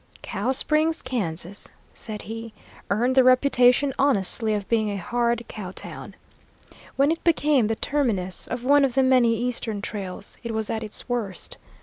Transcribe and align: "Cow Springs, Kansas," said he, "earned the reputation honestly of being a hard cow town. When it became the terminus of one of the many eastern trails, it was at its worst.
"Cow 0.23 0.51
Springs, 0.51 1.03
Kansas," 1.03 1.67
said 1.93 2.23
he, 2.23 2.53
"earned 2.89 3.13
the 3.13 3.23
reputation 3.23 3.93
honestly 3.99 4.55
of 4.55 4.67
being 4.67 4.89
a 4.89 4.95
hard 4.97 5.45
cow 5.47 5.69
town. 5.69 6.15
When 6.95 7.11
it 7.11 7.23
became 7.23 7.67
the 7.67 7.75
terminus 7.75 8.47
of 8.47 8.63
one 8.65 8.83
of 8.83 8.95
the 8.95 9.03
many 9.03 9.37
eastern 9.37 9.79
trails, 9.79 10.39
it 10.41 10.55
was 10.55 10.71
at 10.71 10.81
its 10.83 11.07
worst. 11.07 11.59